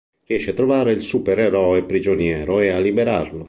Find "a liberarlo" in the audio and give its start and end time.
2.69-3.39